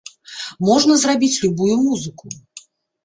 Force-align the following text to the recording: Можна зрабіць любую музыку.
Можна 0.69 0.93
зрабіць 1.03 1.41
любую 1.43 1.71
музыку. 1.85 2.25